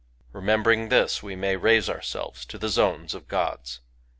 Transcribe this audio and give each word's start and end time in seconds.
Remembering 0.33 0.89
this, 0.89 1.21
we 1.21 1.35
may 1.35 1.55
raise 1.55 1.87
ourselves 1.87 2.43
I 2.49 2.49
to 2.53 2.57
the 2.57 2.69
zones 2.69 3.13
of 3.13 3.27
the 3.27 3.29
Gods. 3.29 3.81